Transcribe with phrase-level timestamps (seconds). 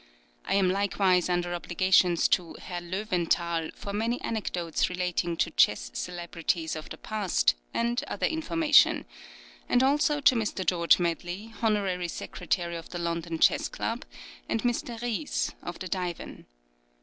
[0.45, 6.75] I am likewise under obligations to Herr Löwenthal for many anecdotes relating to chess celebrities
[6.75, 9.05] of the past, and other information;
[9.69, 10.65] and also to Mr.
[10.65, 14.03] George Medley, Honorary Secretary of the London Chess Club,
[14.49, 14.99] and Mr.
[14.99, 16.47] Ries, of the Divan.